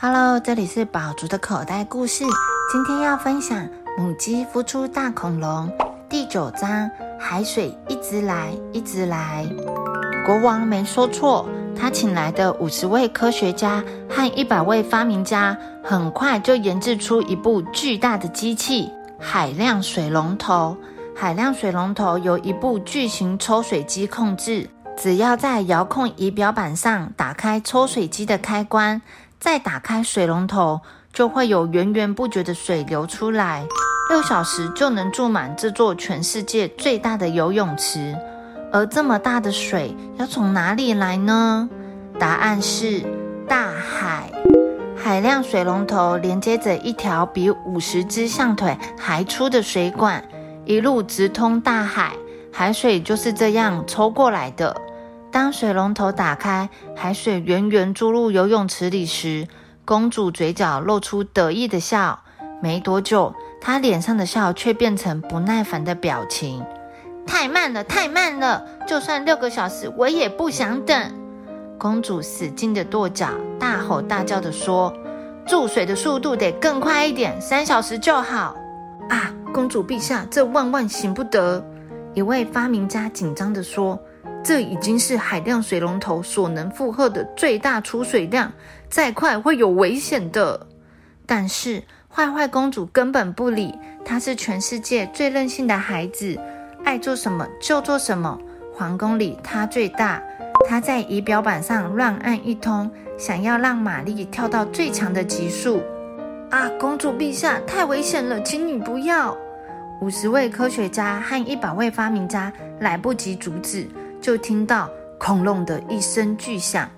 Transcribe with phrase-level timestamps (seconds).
[0.00, 2.22] Hello，这里是宝竹的口袋故事。
[2.70, 5.68] 今天要分享母鸡孵出大恐龙
[6.08, 9.44] 第九章：海水一直来，一直来。
[10.24, 18.88] 国王没说错，他请来的五十位科学家和一百位发明家，很快就研制出一部巨大的机器——
[19.18, 20.76] 海量水龙头。
[21.16, 29.02] 海量水龙头由一部巨型抽水机控制，只要在遥控仪表板上打开抽水机的开关。
[29.40, 30.80] 再打开水龙头，
[31.12, 33.64] 就会有源源不绝的水流出来，
[34.10, 38.16] 六小时就能注满这座全世界最大的游泳池。
[38.72, 41.68] 而这么大的水要从哪里来呢？
[42.18, 43.02] 答案是
[43.48, 44.30] 大海。
[44.96, 50.22] 海量水龙头连接着一条比五十只象腿还粗的水管，
[50.64, 52.12] 一路直通大海，
[52.52, 54.76] 海水就是这样抽过来的。
[55.38, 59.46] 当水龙头打开，海水源源注入游泳池里时，
[59.84, 62.18] 公主嘴角露出得意的笑。
[62.60, 66.64] 没多久，她脸上的笑却变成不耐烦的表情。
[67.24, 68.64] 太慢了，太慢了！
[68.84, 71.14] 就算六个小时，我也不想等。
[71.78, 73.28] 公主使劲的跺脚，
[73.60, 74.92] 大吼大叫的说
[75.46, 78.56] ：“注水的速度得更快一点，三小时就好。”
[79.08, 81.64] 啊，公主陛下，这万万行不得！
[82.12, 83.96] 一位发明家紧张的说。
[84.48, 88.50] 这已经是海量水龙头所能负荷的最大出水量，
[88.88, 90.66] 再快会有危险的。
[91.26, 96.34] 但是坏坏公主根本不理，她是全世界最任性的孩子，
[96.82, 98.38] 爱做什么就做什么。
[98.72, 100.22] 皇宫里她最大，
[100.66, 105.82] 她在仪表板上乱按一通，想要让玛丽跳到最强的级数。
[106.48, 109.36] 啊，公主陛下，太危险了，请你不要！
[110.00, 112.50] 五十位科学家和一百位发明家
[112.80, 113.86] 来不及阻止。
[114.20, 116.88] 就听到“空隆”的一声巨响，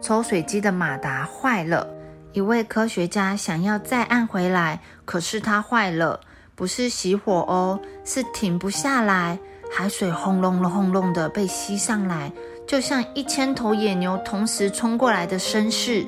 [0.00, 1.86] 抽水机的马达坏了。
[2.32, 6.20] 一位科学家想要再按回来，可是它坏了，
[6.54, 9.38] 不是熄火哦，是停不下来。
[9.72, 12.32] 海水轰隆隆、轰隆的被吸上来，
[12.66, 16.04] 就像一千头野牛同时冲过来的声势。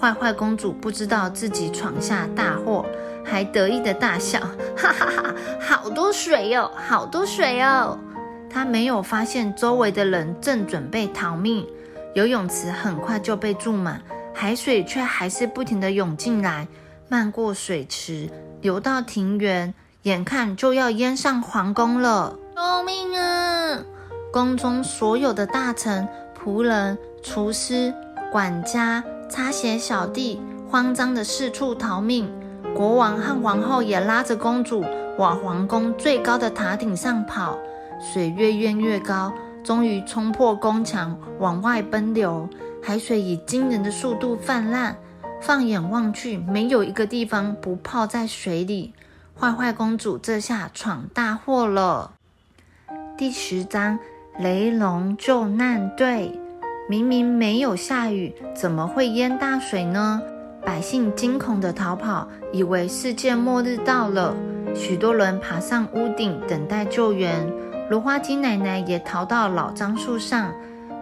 [0.00, 2.84] 坏坏公主不知道自己闯下大祸，
[3.24, 4.38] 还得意的大笑
[4.76, 7.98] ：“哈哈哈，好多水哟，好多水哦！”
[8.54, 11.66] 他没有发现周围的人正准备逃命，
[12.14, 14.00] 游泳池很快就被注满，
[14.32, 16.68] 海水却还是不停地涌进来，
[17.08, 22.38] 漫过水池，流到庭园，眼看就要淹上皇宫了！
[22.54, 23.82] 救命啊！
[24.32, 26.06] 宫中所有的大臣、
[26.38, 27.92] 仆人、厨师、
[28.30, 30.40] 管家、擦鞋小弟
[30.70, 32.32] 慌张地四处逃命，
[32.72, 34.84] 国王和皇后也拉着公主
[35.18, 37.58] 往皇宫最高的塔顶上跑。
[38.00, 39.32] 水越淹越高，
[39.62, 42.48] 终于冲破宫墙往外奔流。
[42.82, 44.96] 海水以惊人的速度泛滥，
[45.40, 48.92] 放眼望去，没有一个地方不泡在水里。
[49.38, 52.12] 坏坏公主这下闯大祸了。
[53.16, 53.98] 第十章：
[54.38, 56.38] 雷龙救难队。
[56.86, 60.20] 明明没有下雨，怎么会淹大水呢？
[60.62, 64.36] 百姓惊恐地逃跑，以为世界末日到了。
[64.74, 67.50] 许多人爬上屋顶等待救援。
[67.90, 70.52] 芦花鸡奶奶也逃到老樟树上，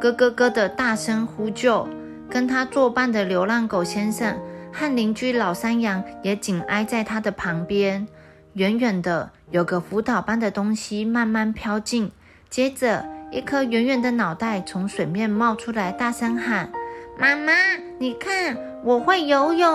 [0.00, 1.88] 咯咯咯的大声呼救。
[2.28, 4.38] 跟他作伴的流浪狗先生
[4.72, 8.08] 和邻居老山羊也紧挨在他的旁边。
[8.54, 12.10] 远远的有个浮岛般的东西慢慢飘近，
[12.50, 16.70] 接着一颗圆圆的脑袋从水面冒出来，大声喊
[17.18, 17.52] ：“妈妈，
[17.98, 19.68] 你看，我会游泳！”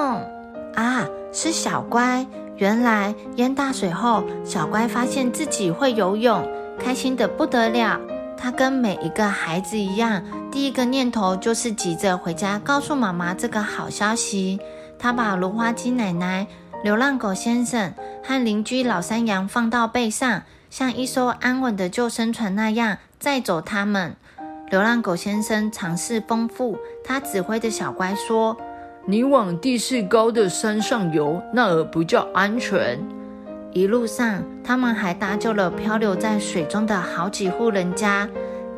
[0.75, 2.25] 啊，是小乖。
[2.57, 6.43] 原来淹大水后，小乖发现自己会游泳。
[6.79, 7.99] 开心的不得了，
[8.37, 14.59] 他跟每一个孩子一样，第一个念头就是急着回家告诉妈妈这个好消息。
[14.99, 16.47] 他把芦花鸡奶奶、
[16.83, 17.93] 流浪狗先生
[18.23, 24.15] 和邻居老山羊放到背上，像一艘安稳的救生船那样载走他们。
[24.69, 28.57] 流浪狗先生尝试丰富，他指挥的小乖说
[29.05, 32.99] ：“你往地势高的山上游，那儿比较安全。”
[33.77, 38.27] 一路上，他们还搭救了漂流在水中的好几户人家，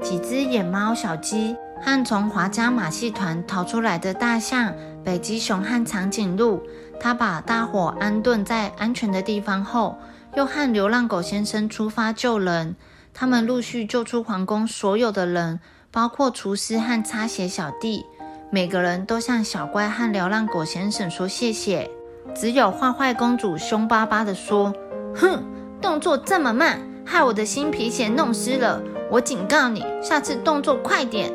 [0.01, 6.61] 几只野猫、小鸡和从华家马戏团逃出来的大象、北极熊和长颈鹿。
[6.99, 9.97] 他把大伙安顿在安全的地方后，
[10.35, 12.75] 又和流浪狗先生出发救人。
[13.13, 15.61] 他们陆续救出皇宫所有的人，
[15.91, 18.05] 包括厨师和擦鞋小弟。
[18.51, 21.89] 每个人都向小乖和流浪狗先生说谢谢。
[22.35, 24.73] 只有坏坏公主凶巴巴地说。
[25.15, 25.43] 哼，
[25.81, 28.81] 动作这么慢，害我的新皮鞋弄湿了。
[29.11, 31.33] 我警告你，下次动作快点。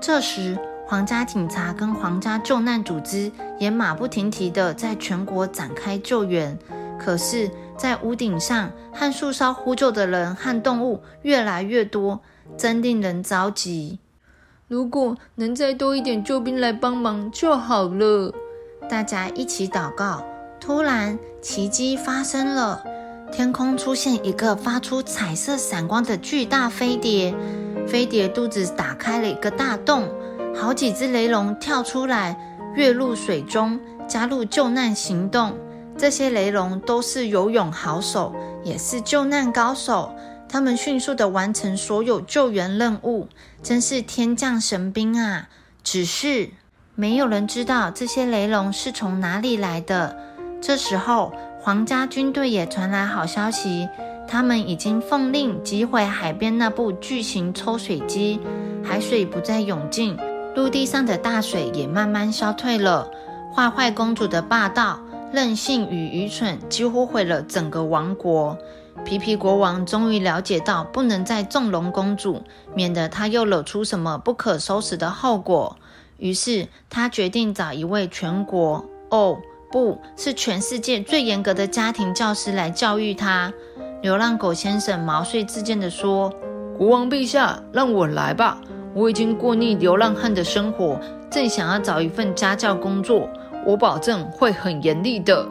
[0.00, 6.58] 这时，皇家警察跟皇家救难组织也马不停蹄地在全国展开救援。
[6.98, 12.20] 可是，在屋顶上和树梢呼救的人和动物越来越多，
[12.56, 13.98] 真令人着急。
[14.68, 18.32] 如果能再多一点救兵来帮忙就好了。
[18.88, 20.24] 大家一起祷告。
[20.58, 22.84] 突然，奇迹发生了，
[23.32, 27.34] 天空出现一个发出彩色闪光的巨大飞碟。
[27.86, 30.08] 飞碟肚子打开了一个大洞，
[30.54, 32.36] 好几只雷龙跳出来，
[32.74, 35.56] 跃入水中，加入救难行动。
[35.96, 38.34] 这些雷龙都是游泳好手，
[38.64, 40.14] 也是救难高手。
[40.48, 43.28] 他们迅速地完成所有救援任务，
[43.62, 45.48] 真是天降神兵啊！
[45.84, 46.50] 只是
[46.96, 50.16] 没有人知道这些雷龙是从哪里来的。
[50.60, 53.86] 这时候，皇家军队也传来好消息，
[54.26, 58.40] 他们已经奉令击毁海边那部巨型抽水机，
[58.82, 60.16] 海水不再涌进，
[60.54, 63.10] 陆地上的大水也慢慢消退了。
[63.54, 65.00] 坏坏公主的霸道、
[65.32, 68.56] 任性与愚蠢几乎毁了整个王国。
[69.04, 72.42] 皮皮国王终于了解到，不能再纵容公主，
[72.74, 75.76] 免得她又惹出什么不可收拾的后果。
[76.16, 79.38] 于是，他决定找一位全国哦，
[79.70, 83.52] 不是全世界最严格的家庭教师来教育他。
[84.02, 86.32] 流浪狗先生毛遂自荐地说
[86.76, 88.60] ：“国王陛下，让我来吧！
[88.94, 90.98] 我已经过腻流浪汉的生活，
[91.30, 93.28] 正想要找一份家教工作，
[93.64, 95.46] 我保证会很严厉的。”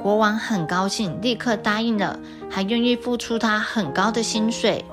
[0.00, 2.18] 国王很高兴，立刻答应了，
[2.50, 4.84] 还愿意付出他很高的薪水。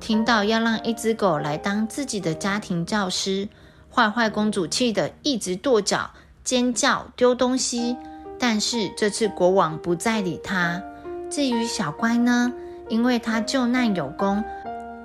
[0.00, 3.48] 听到要让一只狗来当自己的家庭教师，
[3.94, 6.10] 坏坏公主气得一直跺脚、
[6.50, 7.96] 尖叫、丢东西。
[8.36, 10.82] 但是这次国王不再理他。
[11.30, 12.52] 至于小乖呢，
[12.88, 14.42] 因为他救难有功，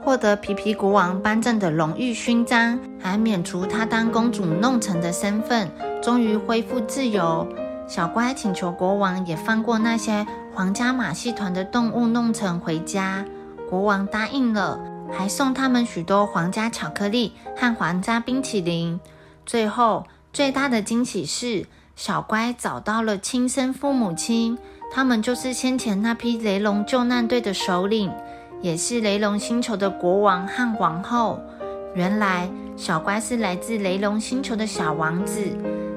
[0.03, 5.69] 获得皮皮国王颁赠的荣誉勋章，还免除他当公主弄臣的身份，
[6.01, 7.47] 终于恢复自由。
[7.87, 13.23] 小乖请求国王也放过那些皇家马戏团的动物弄成回家，
[13.69, 14.79] 国王答应了，
[15.11, 18.99] 还送他们许多皇家巧克力和皇家冰淇淋。
[19.45, 21.65] 最后，最大的惊喜是，
[21.95, 24.57] 小乖找到了亲生父母亲，
[24.91, 28.11] 他们就是先前那批雷龙救难队的首领，
[28.61, 31.39] 也是雷龙星球的国王和王后。
[31.93, 35.41] 原来，小乖是来自雷龙星球的小王子。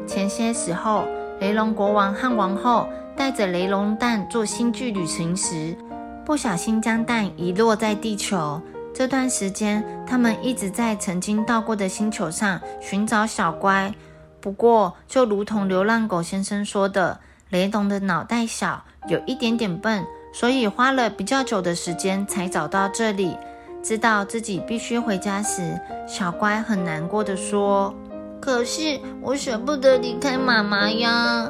[0.06, 1.04] 前些时候。
[1.40, 5.76] 雷龙国王和王后带着雷龙蛋做星际旅行时，
[6.24, 8.60] 不小心将蛋遗落在地球。
[8.92, 13.94] 这段时间，他们一直在曾经到过的星球上寻找小乖。
[14.40, 17.20] 不过，就如同流浪狗先生说的，
[17.50, 23.36] 雷龙的脑袋小，有一点点笨，所以花了比较久的时间才找到这里。
[23.82, 27.94] 知道自己必须回家时，小乖很难过的说。
[28.40, 31.48] 可是我舍不得离开妈妈呀。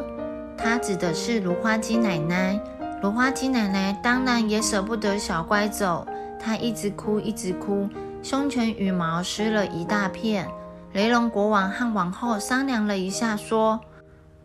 [0.56, 2.60] 他指的是芦花鸡奶奶。
[3.00, 6.06] 芦花鸡奶奶当然也舍不得小乖走，
[6.38, 7.88] 她一直哭，一直哭，
[8.22, 10.48] 胸前羽毛湿了一大片。
[10.92, 13.78] 雷龙国王和王后商量了一下，说：“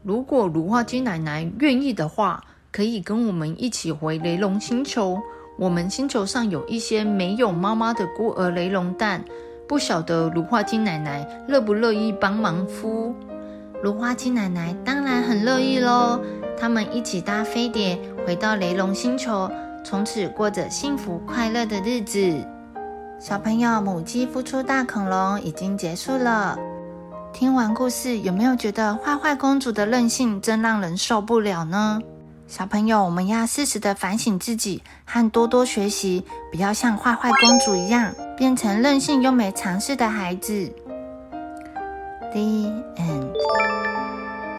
[0.03, 5.19] 如果芦花鸡奶奶愿意的话，可以跟我们一起回雷龙星球。
[5.57, 9.23] 我们星球上有一些没有妈妈的孤儿雷龙蛋。”
[9.65, 13.13] 不晓得芦花精奶奶乐不乐意帮忙孵？
[13.81, 16.19] 芦花精奶奶当然很乐意喽。
[16.59, 17.97] 他们一起搭飞碟
[18.27, 19.49] 回到雷龙星球，
[19.83, 22.45] 从此过着幸福快乐的日子。
[23.23, 26.59] 小朋友，母鸡孵出大恐龙已经结束了。
[27.31, 32.01] 听完故事，有没有觉得坏坏公主的任性真让人受不了呢？
[32.47, 40.69] 小朋友，我们要适时的反省自己，和多多学习，不要像坏坏公主一样，变成任性又没尝试的孩子。
[42.33, 42.41] The
[42.97, 43.82] end。